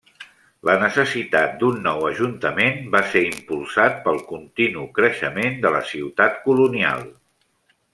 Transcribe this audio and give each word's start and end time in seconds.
La 0.69 0.73
necessitat 0.83 1.53
d'un 1.63 1.77
nou 1.89 2.07
ajuntament 2.07 2.81
va 2.97 3.03
ser 3.11 3.23
impulsat 3.27 4.03
pel 4.09 4.19
continu 4.33 4.89
creixement 5.01 5.65
de 5.67 5.77
la 5.79 5.87
ciutat 5.95 6.45
colonial. 6.51 7.11